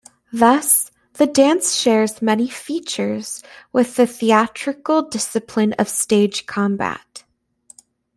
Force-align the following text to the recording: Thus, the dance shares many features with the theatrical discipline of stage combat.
Thus, 0.33 0.89
the 1.13 1.27
dance 1.27 1.75
shares 1.75 2.23
many 2.23 2.47
features 2.49 3.43
with 3.71 3.97
the 3.97 4.07
theatrical 4.07 5.03
discipline 5.03 5.73
of 5.73 5.87
stage 5.87 6.47
combat. 6.47 7.23